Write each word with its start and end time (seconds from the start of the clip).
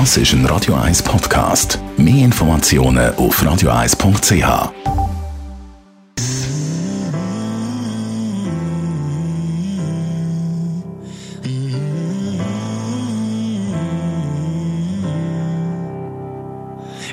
Das 0.00 0.16
ist 0.16 0.32
ein 0.32 0.44
Radio 0.46 0.74
1 0.74 1.04
Podcast. 1.04 1.78
Mehr 1.96 2.24
Informationen 2.24 3.14
auf 3.14 3.40
radio1.ch. 3.40 4.72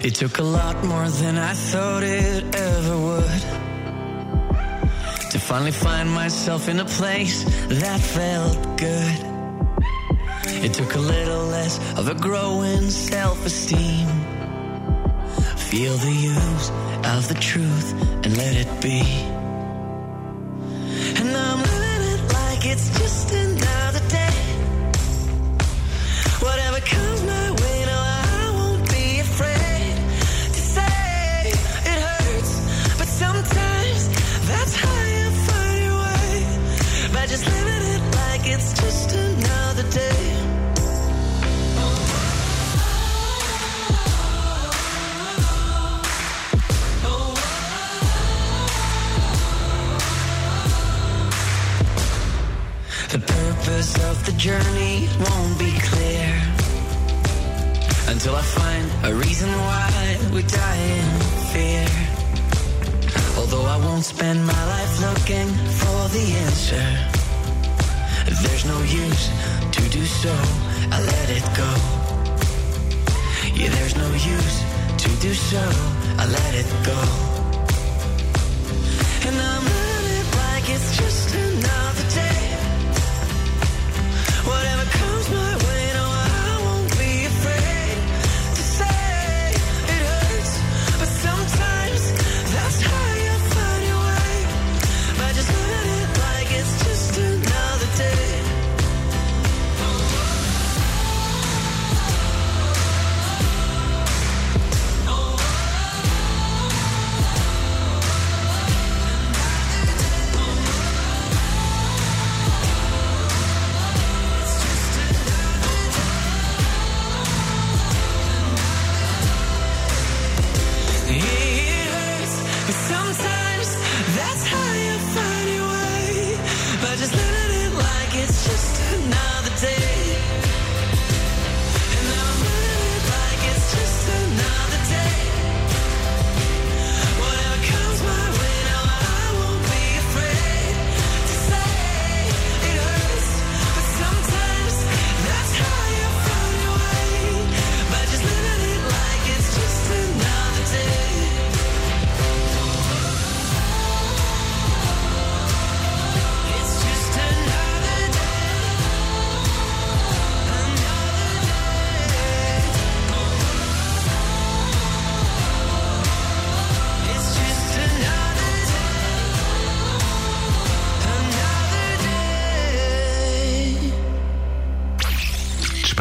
It 0.03 0.15
took 0.15 0.39
a 0.39 0.41
lot 0.41 0.83
more 0.83 1.07
than 1.21 1.37
I 1.37 1.53
thought 1.53 2.01
it 2.01 2.43
ever 2.55 2.97
would 2.97 3.41
to 5.29 5.37
finally 5.37 5.71
find 5.71 6.09
myself 6.09 6.67
in 6.67 6.79
a 6.79 6.85
place 6.85 7.43
that 7.69 7.99
felt 7.99 8.57
good. 8.79 9.30
It 10.53 10.73
took 10.73 10.95
a 10.95 10.99
little 10.99 11.45
less 11.45 11.79
of 11.97 12.07
a 12.07 12.13
growing 12.13 12.89
self 12.89 13.45
esteem. 13.45 14.07
Feel 15.57 15.95
the 15.97 16.11
use 16.11 16.69
of 17.15 17.27
the 17.27 17.37
truth 17.39 17.93
and 18.23 18.37
let 18.37 18.55
it 18.55 18.81
be. 18.81 19.40
Purpose 53.71 54.03
of 54.03 54.25
the 54.25 54.33
journey 54.33 55.07
won't 55.19 55.57
be 55.57 55.71
clear 55.79 56.29
until 58.07 58.35
I 58.35 58.41
find 58.41 58.85
a 59.05 59.13
reason 59.15 59.49
why 59.49 60.17
we 60.33 60.41
die 60.43 60.81
in 60.97 61.07
fear. 61.53 61.87
Although 63.37 63.63
I 63.63 63.77
won't 63.77 64.03
spend 64.03 64.45
my 64.45 64.63
life 64.75 64.93
looking 65.07 65.47
for 65.79 65.99
the 66.15 66.25
answer, 66.45 66.85
there's 68.43 68.65
no 68.65 68.79
use 68.81 69.23
to 69.75 69.83
do 69.89 70.03
so. 70.05 70.33
I 70.95 70.99
let 71.13 71.27
it 71.39 71.45
go. 71.61 71.71
Yeah, 73.55 73.69
there's 73.75 73.95
no 73.95 74.09
use 74.35 74.57
to 75.03 75.09
do 75.21 75.33
so. 75.33 75.63
I 76.17 76.25
let 76.25 76.53
it 76.55 76.69
go. 76.85 77.30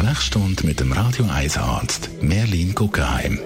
Sprechstunde 0.01 0.65
mit 0.65 0.79
dem 0.79 0.93
Radio 0.93 1.25
1 1.25 1.59
Arzt 1.59 2.09
Merlin 2.23 2.73
Guggenheim. 2.73 3.37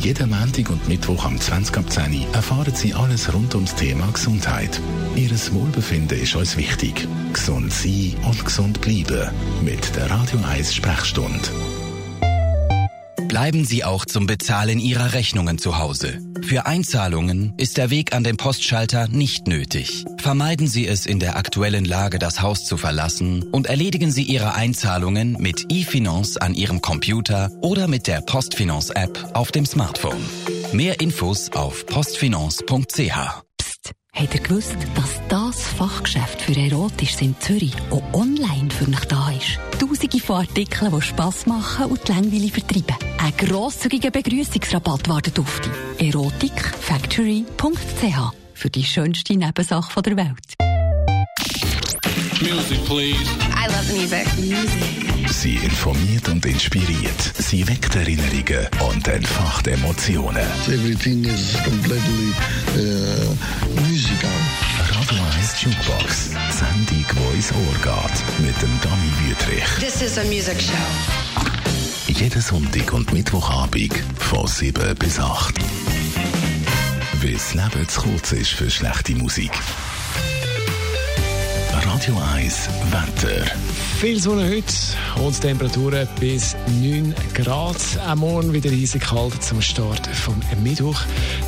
Jeden 0.00 0.30
Montag 0.30 0.68
und 0.68 0.88
Mittwoch 0.88 1.24
am 1.24 1.40
20 1.40 1.76
ab 1.76 1.88
10 1.88 2.12
Uhr 2.12 2.34
erfahren 2.34 2.74
Sie 2.74 2.92
alles 2.92 3.32
rund 3.32 3.54
ums 3.54 3.76
Thema 3.76 4.10
Gesundheit. 4.12 4.80
Ihres 5.14 5.54
Wohlbefinden 5.54 6.18
ist 6.18 6.34
uns 6.34 6.56
wichtig. 6.56 7.06
Gesund 7.32 7.72
sein 7.72 8.16
und 8.24 8.44
gesund 8.44 8.80
bleiben. 8.80 9.30
Mit 9.62 9.94
der 9.94 10.10
Radio 10.10 10.40
1 10.44 10.74
Sprechstunde. 10.74 11.48
Bleiben 13.30 13.64
Sie 13.64 13.84
auch 13.84 14.06
zum 14.06 14.26
Bezahlen 14.26 14.80
Ihrer 14.80 15.12
Rechnungen 15.12 15.56
zu 15.56 15.78
Hause. 15.78 16.18
Für 16.42 16.66
Einzahlungen 16.66 17.54
ist 17.58 17.76
der 17.76 17.88
Weg 17.88 18.12
an 18.12 18.24
den 18.24 18.36
Postschalter 18.36 19.06
nicht 19.06 19.46
nötig. 19.46 20.04
Vermeiden 20.18 20.66
Sie 20.66 20.84
es 20.84 21.06
in 21.06 21.20
der 21.20 21.36
aktuellen 21.36 21.84
Lage, 21.84 22.18
das 22.18 22.42
Haus 22.42 22.64
zu 22.64 22.76
verlassen 22.76 23.44
und 23.44 23.68
erledigen 23.68 24.10
Sie 24.10 24.24
Ihre 24.24 24.54
Einzahlungen 24.54 25.36
mit 25.38 25.72
eFinance 25.72 26.42
an 26.42 26.54
Ihrem 26.54 26.82
Computer 26.82 27.52
oder 27.62 27.86
mit 27.86 28.08
der 28.08 28.20
Postfinance 28.20 28.96
App 28.96 29.30
auf 29.34 29.52
dem 29.52 29.64
Smartphone. 29.64 30.24
Mehr 30.72 31.00
Infos 31.00 31.52
auf 31.52 31.86
postfinance.ch. 31.86 33.44
Psst, 33.58 33.92
habt 34.12 34.34
ihr 34.34 34.40
gewusst, 34.40 34.76
dass 34.96 35.20
das 35.28 35.68
Fachgeschäft 35.68 36.42
für 36.42 36.56
Erotisches 36.56 37.20
in 37.20 37.36
Zürich 37.38 37.76
auch 37.90 38.02
online 38.40 38.70
für 38.70 38.88
euch 38.88 39.04
da 39.06 39.30
ist? 39.30 39.58
Tausende 39.78 40.18
von 40.20 40.36
Artikeln, 40.36 40.92
die 40.94 41.02
Spass 41.02 41.44
machen 41.46 41.86
und 41.86 42.06
die 42.08 42.12
Langweile 42.12 42.48
vertreiben. 42.48 42.96
Ein 43.18 43.32
grosszügiger 43.36 44.10
Begrüßungsrabatt 44.10 45.08
wartet 45.08 45.38
auf 45.38 45.60
dich. 45.60 45.70
erotikfactory.ch 46.08 48.32
für 48.54 48.70
die 48.70 48.84
schönste 48.84 49.36
Nebensache 49.36 50.02
der 50.02 50.16
Welt. 50.16 50.54
Music, 52.40 52.82
please. 52.86 53.30
I 53.54 53.66
love 53.68 53.92
music. 53.92 54.26
Sie 55.28 55.56
informiert 55.56 56.26
und 56.28 56.46
inspiriert. 56.46 57.20
Sie 57.38 57.66
weckt 57.68 57.94
Erinnerungen 57.94 58.66
und 58.88 59.06
entfacht 59.08 59.66
Emotionen. 59.66 60.46
Everything 60.66 61.24
is 61.24 61.52
completely 61.62 62.32
uh, 62.76 63.34
musical. 63.82 64.30
Radio 65.10 65.24
1 65.40 65.62
Jukebox. 65.62 66.30
Sendung, 66.50 66.86
die 66.86 67.36
ins 67.36 67.50
Ohr 67.50 67.74
geht. 67.82 68.46
Mit 68.46 68.62
dem 68.62 68.80
Dani 68.80 69.10
Wüthrich. 69.18 69.64
This 69.80 70.02
is 70.02 70.18
a 70.18 70.24
music 70.24 70.60
show. 70.60 70.72
Jeden 72.06 72.40
Sonntag 72.40 72.92
und 72.92 73.12
Mittwochabend 73.12 73.92
von 74.18 74.46
7 74.46 74.94
bis 74.94 75.18
8. 75.18 75.58
Weil 77.22 77.32
das 77.32 77.54
Leben 77.54 77.88
zu 77.88 78.02
kurz 78.02 78.32
ist 78.32 78.50
für 78.50 78.70
schlechte 78.70 79.16
Musik. 79.16 79.50
Radio 82.00 82.18
1 82.34 82.68
Wetter. 82.92 83.44
Viel 84.00 84.18
Sonne 84.18 84.48
heute 84.48 85.22
und 85.22 85.38
Temperaturen 85.38 86.08
bis 86.18 86.56
9 86.80 87.14
Grad. 87.34 87.76
Am 88.06 88.20
Morgen 88.20 88.54
wieder 88.54 88.70
riesig 88.70 89.02
kalt 89.02 89.42
zum 89.42 89.60
Start 89.60 90.06
vom 90.06 90.34
Mittwoch. 90.62 90.98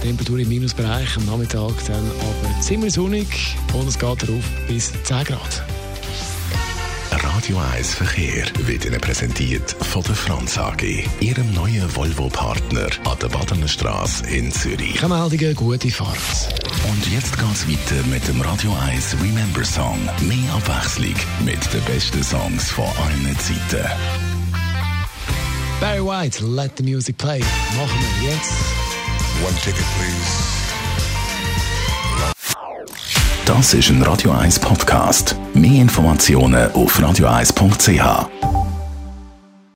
Temperatur 0.02 0.40
im 0.40 0.50
Minusbereich, 0.50 1.16
am 1.16 1.24
Nachmittag 1.24 1.72
dann 1.86 2.04
aber 2.04 2.60
ziemlich 2.60 2.92
sonnig 2.92 3.56
und 3.72 3.88
es 3.88 3.98
geht 3.98 4.22
darauf 4.24 4.44
bis 4.68 4.92
10 5.04 5.24
Grad. 5.24 5.64
Radio 7.12 7.56
1 7.74 7.94
Verkehr 7.94 8.44
wird 8.66 8.84
Ihnen 8.84 9.00
präsentiert 9.00 9.74
von 9.80 10.02
der 10.02 10.14
Franz 10.14 10.58
AG, 10.58 10.82
Ihrem 11.20 11.50
neuen 11.54 11.96
Volvo-Partner 11.96 12.88
an 13.06 13.18
der 13.22 13.28
Badener 13.28 13.68
Straße 13.68 14.26
in 14.26 14.52
Zürich. 14.52 14.96
Keine 14.96 15.14
Meldungen, 15.14 15.54
gute 15.54 15.88
Fahrt. 15.88 16.61
Und 16.88 17.06
jetzt 17.10 17.38
geht's 17.38 17.68
weiter 17.68 18.06
mit 18.08 18.26
dem 18.26 18.40
Radio 18.40 18.74
1 18.88 19.16
Remember 19.22 19.64
Song. 19.64 19.98
Mehr 20.22 20.52
Abwechslung 20.54 21.14
mit 21.44 21.58
den 21.72 21.82
besten 21.84 22.22
Songs 22.22 22.70
von 22.70 22.84
allen 22.84 23.36
Zeiten. 23.38 23.86
Barry 25.80 26.04
White, 26.04 26.44
Let 26.44 26.72
the 26.76 26.82
Music 26.84 27.16
Play. 27.18 27.40
Machen 27.76 27.98
wir 28.20 28.30
jetzt. 28.30 28.52
One 29.44 29.54
ticket, 29.62 29.84
please. 29.98 30.52
Das 33.44 33.74
ist 33.74 33.90
ein 33.90 34.02
Radio 34.02 34.30
1 34.30 34.60
Podcast. 34.60 35.36
Mehr 35.54 35.82
Informationen 35.82 36.70
auf 36.72 36.98
radio1.ch. 36.98 38.51